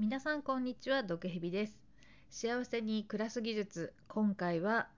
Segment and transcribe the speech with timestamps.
[0.00, 1.78] 皆さんこんにちは毒蛇です。
[2.30, 3.92] 幸せに暮らす技術。
[4.08, 4.88] 今回は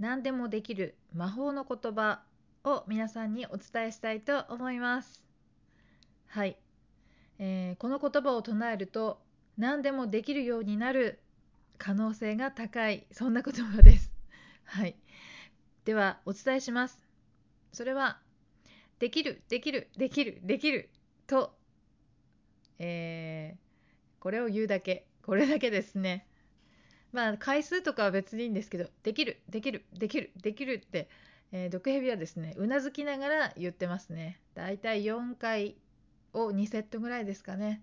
[0.00, 2.22] 何でもできる魔法の言葉
[2.64, 5.22] を皆さんにお伝えしたいと思います。
[6.26, 6.58] はい、
[7.38, 9.20] えー、この言葉を唱えると
[9.56, 11.20] 何でもできるようになる
[11.78, 13.06] 可能性が高い。
[13.12, 14.10] そんな言葉です。
[14.66, 14.96] はい。
[15.84, 17.00] ではお伝えします。
[17.72, 18.20] それは
[18.98, 20.90] できるできるできるできる
[21.28, 21.56] と
[22.80, 23.27] えー
[24.20, 25.06] これを言うだけ。
[25.22, 26.26] これだけですね。
[27.12, 31.08] まあ回数とかは別にいいんですけどできるできるできるできるって、
[31.52, 34.40] えー、毒蛇はですねうなずきながら言ってますね。
[34.54, 35.76] だいたい4回
[36.32, 37.82] を2セットぐらいですかね。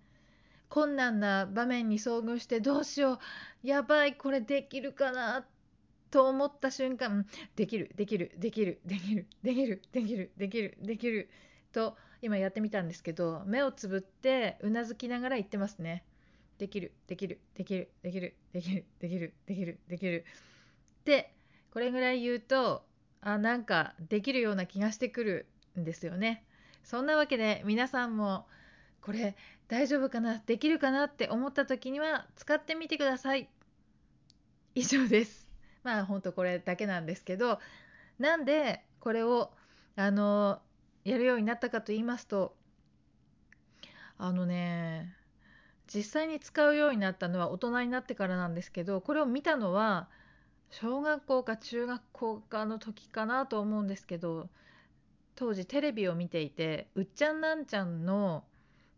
[0.70, 3.68] 困難な場面に遭遇してどうしよう。
[3.68, 5.46] やばいこれできるかな
[6.12, 7.26] と思った瞬間
[7.56, 11.30] できるできるできるできるできるできるできるできる
[11.72, 16.04] と今やってみたんですけど目をつぶってうなずきながら言ってますね。
[16.58, 20.26] できるできるできるできるできるできるできるできる。
[21.04, 21.34] で
[21.72, 22.86] これぐらい言うと
[23.22, 25.46] あなんかできるような気がしてくる
[25.80, 26.44] んですよね。
[26.84, 28.48] そんなわけで皆さんも
[29.02, 29.36] これ
[29.68, 30.42] 大丈夫かな？
[30.46, 33.50] できるかなって思った時には使ってみてください。
[34.76, 35.50] 以上です。
[35.84, 37.60] まあほんとこれだけなんですけど
[38.18, 39.52] なんでこれを
[39.96, 40.60] あの
[41.04, 42.56] やるようになったかと言いますと
[44.18, 45.16] あのね
[45.96, 50.10] 実際に使うようになったのは大人になってからなんですけどこれを見たのは
[50.70, 54.50] 小学校か中学校かの時かなと思うんですけど
[55.36, 58.44] 当時テレビを見ていてうっちゃんなんちゃんの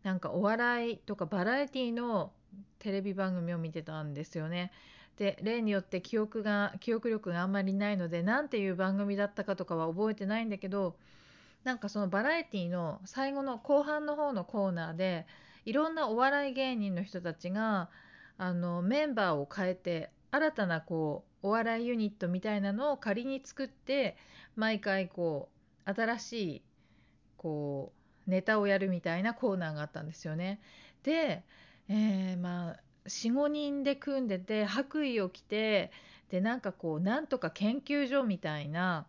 [0.02, 2.32] なんかお笑いとかバラエティの
[2.80, 4.72] テレビ番組を見てたんですよね。
[5.16, 10.94] で例によって記憶が記憶力があんまりないので何ていう番組だったかとかは覚えてないんだけど
[11.64, 15.26] なんかそのバラエティの最後の後半の方のコーナーで
[15.68, 17.90] いろんなお笑い芸人の人たちが
[18.38, 24.16] あのメンバーを変えて新たなこうお笑いユニットみたいなのを仮に作って
[24.56, 25.50] 毎回こ
[25.86, 26.62] う新しい
[27.36, 27.92] こ
[28.26, 30.58] うネタをやるみたいなコーナーがあったんですよね。
[31.02, 31.44] で、
[31.90, 32.76] えー、まあ
[33.06, 35.92] 45人で組んでて白衣を着て
[36.30, 39.06] でなんかこうなんとか研究所みたいな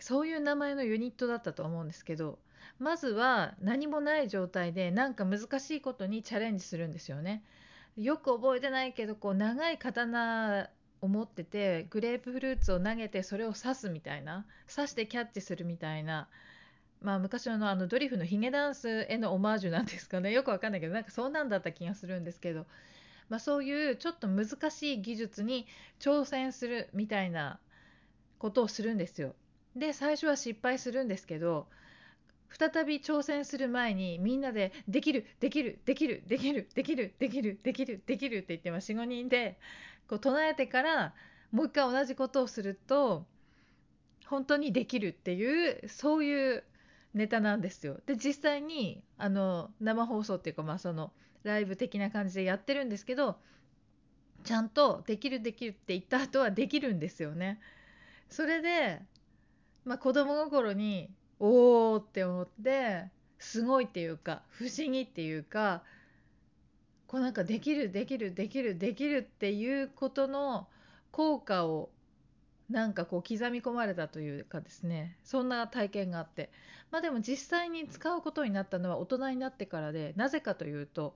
[0.00, 2.40] そういう名前のユニットだったと思うんですけど
[2.80, 7.44] まずは何もない状態でなんか難しいことにチャレンジするんですよね。
[7.96, 10.70] よく覚えてないけどこう長い刀
[11.02, 16.28] を持っててグレープフルーツを投げてそれを刺すみたいな刺してキャッチするみたいな。
[17.02, 22.66] まあ昔のあのドリフのヒゲダンスへのオマージュなんですかねよくわかんないけどなんかそんなんだった気がするんですけど、
[23.30, 25.66] まあ、そういうちょっと難しい技術に
[25.98, 27.58] 挑戦するみたいな
[28.38, 29.34] ことをするんですよ。
[29.76, 31.66] で最初は失敗するんですけど
[32.58, 39.58] 再び挑戦する前にみんなで「できるできるできるできるできるできるできるできる」って言って45人で
[40.08, 41.14] こう唱えてから
[41.52, 43.26] もう一回同じことをすると
[44.26, 46.64] 本当にできるっていうそういう
[47.14, 48.00] ネタなんですよ。
[48.06, 51.12] で実際にあの生放送っていうかまあその
[51.42, 53.38] ライブ的な感じでやってるんですけど
[54.44, 57.60] ちゃんと「できるできる」って言った後はできるんですよね。
[58.28, 59.00] それで、
[59.84, 61.10] まあ、子供心に
[61.40, 65.82] おーって思ってすごいっていうか不思議っていうか
[67.06, 70.68] こうなんかできるできるできるできるっていうことの
[71.10, 71.90] 効果を
[72.68, 76.50] なんかこう刻み込まれたというかですねそんな体験があって。
[76.90, 81.14] まあでも実際に使うことになったのは大人になってからでなぜかというと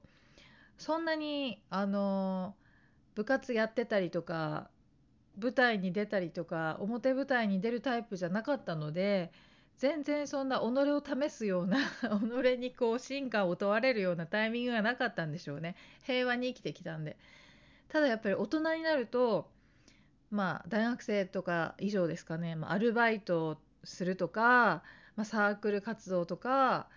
[0.78, 2.54] そんなにあの
[3.14, 4.68] 部活やってたりとか
[5.40, 9.32] 舞台に出たりとか表舞台に出るタイプじゃなかったので
[9.78, 15.76] 全然そんな己を試すような 己にこう進化を問われるようなタイミングがなかったんでしょうね。
[16.04, 17.16] 平和に生きてきたんで。
[17.88, 19.50] ただやっぱり大人になると
[20.30, 24.82] まあ大学生とか以上ですかね、まあ、アルバイトをするとか、
[25.16, 26.88] まあ、サークル活動とか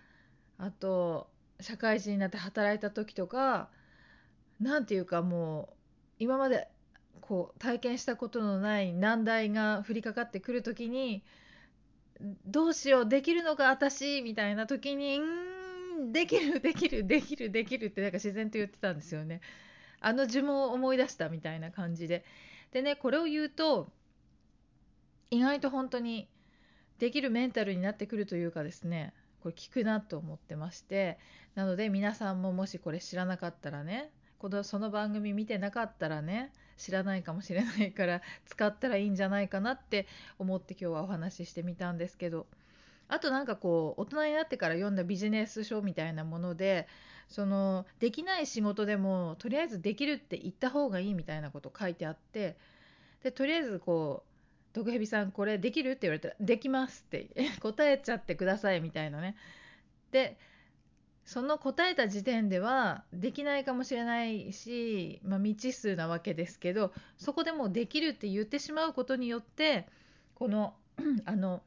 [0.58, 3.68] あと社会人になって働いた時とか
[4.60, 5.76] 何て言うかもう
[6.18, 6.68] 今まで
[7.20, 11.22] こう体験したことのない難題が降りかかってくる時に
[12.46, 19.40] どうしようできるのか私みたいな時にんできる できるできるできるってなんか自然と言ってたんですよね。
[20.00, 22.24] あの呪文を思い出したみたいな感じで。
[22.72, 23.90] でねこれを言うと
[25.30, 26.28] 意外と本当に
[26.98, 31.18] できるメンタルになってくるというかですねこれ効くなと思ってまして
[31.54, 40.06] なので皆さんももしこれ知らなかったらねこのその番組見てなかったらね知らないかもしれないから使ったらいいんじゃないかなって
[40.38, 42.46] 思って今日はお話ししてみたんですけど
[43.08, 46.86] あとなんかこう大人になってから読んだビジネス書みたいなもので
[47.28, 52.56] そのできない仕事でもとりあえずできるって言った方がいいみたいなこと書いてあって
[53.22, 54.28] でとりあえずこう
[54.74, 57.28] 「毒蛇さんこれできる?」って言われたら「できます」って
[57.60, 59.36] 答えちゃってくださいみたいなね。
[60.10, 60.38] で
[61.28, 69.86] その答えた時点ではできないかもしれないし、まあ、未知数なわけですけどそこでもうできるって言ってしまうことによって
[70.34, 70.72] この
[71.26, 71.62] あの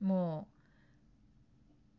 [0.00, 0.46] も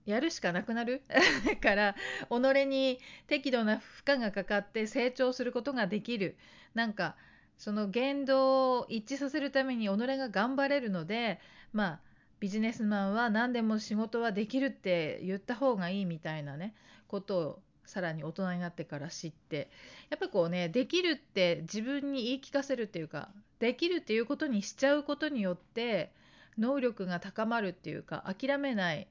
[0.07, 1.01] うやるしかなくなる？
[1.61, 1.95] から
[2.29, 6.37] 己に適度な負荷がかかって成長することができる。
[6.73, 7.17] なんか
[7.57, 11.41] その言動を一致させるために己が頑張れるので
[11.73, 12.12] まあ
[12.43, 16.75] ビジネスマンは何でも仕事はできるって言った方がいいみたいなね
[17.07, 19.69] ことをさらに大人になってから知って
[20.09, 23.29] やっぱこうねできるって自分に言い聞かせるっていうか
[23.59, 26.11] できるっていうことにしちゃうことによって
[26.57, 29.07] 能力が高まるっていうか諦めない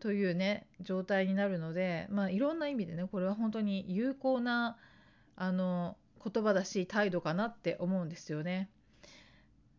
[0.00, 4.78] というね状態になるのでまあいろんな意味でねこれは本当に有効な
[5.36, 8.70] あの言葉だし態度かなって思うんですよね。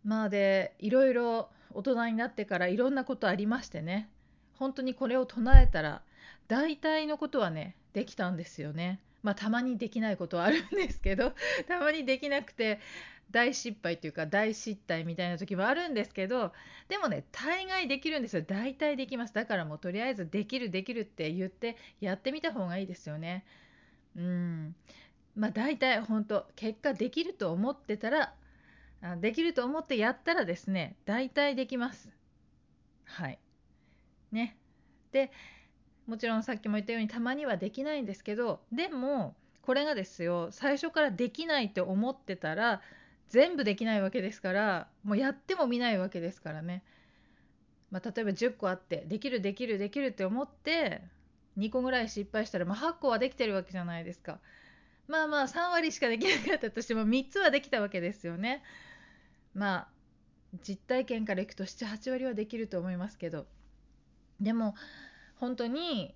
[0.03, 4.10] まあでいろいろ大人になってからいろんなことありましてね。
[4.58, 6.02] 本当にこれを唱えたら
[6.48, 9.00] 大体のことはねできたんですよね。
[9.24, 11.34] まあたまにできないことはあるんですけど
[11.68, 12.80] たまにできなくて
[13.31, 16.54] 大失敗というか大失態みたいな時もあるんですけど
[16.88, 18.44] でもね大概できるんですよ。
[18.48, 19.34] 大体できます。
[19.34, 23.46] だからもうとりあえずできるできるって言ってやってみた方がいいですよね。
[24.16, 24.75] うん。
[25.36, 28.34] まあ大体本当結果できると思ってたら
[29.19, 32.09] できると思ってやったらですね大体できます。
[33.05, 33.39] はい。
[34.31, 34.57] ね。
[35.11, 35.31] で
[36.07, 42.81] もちろんさっきも言ったようにたまにはできないんですけどでもこれがですよ最初からできないって思ってたら
[43.29, 46.83] 全部できないわけですからもうやっても見ないわけですからね、
[47.91, 51.01] まあ、例えば10個あってできるできるできるって思って
[51.57, 54.39] 2個ぐらい失敗したら、まあ、8個はできてるわけじゃないですか。
[55.07, 58.61] まあまあ3割しかできなかったとしても3つはできたわけですよね。
[59.57, 59.88] まあ
[60.65, 63.45] 実体験からいくと78割はできると思いますけど
[64.39, 64.75] でも
[65.36, 66.15] 本当に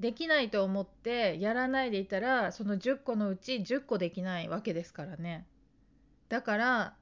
[0.00, 5.46] できないと思ってやらないでいたらその10個のうち10個できないわけですからね。
[6.28, 6.94] だから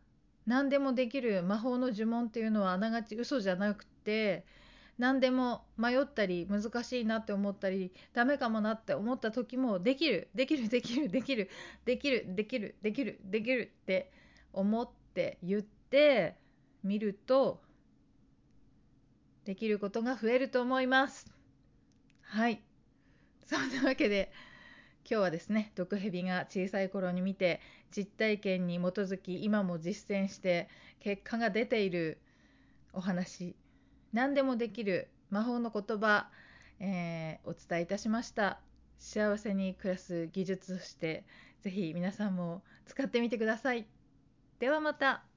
[0.46, 4.44] 何でもできる魔法の呪文っていうのはあながち嘘じゃなくて
[4.98, 11.50] 何でも迷ったり難しいなって思ったりダメかもなって思った時もできるできるできるできる
[11.84, 14.10] できるできるできるできるって
[14.52, 16.36] 思って言って
[16.84, 17.60] みると
[19.46, 21.26] できることが増えると思います。
[22.20, 22.60] はい。
[23.46, 24.30] そんなわけで
[25.10, 30.68] 今日はですね毒蛇が小さい頃に見て実体験に基づき今も実践して
[31.00, 32.18] 結果が出ている
[32.92, 33.56] お話
[34.12, 36.28] 何でもできる魔法の言葉、
[36.80, 38.60] えー、お伝えいたしました。
[38.98, 41.24] 幸せに暮らす技術として
[41.62, 43.86] 是非皆さんも使ってみてください。
[44.58, 45.27] ではまた。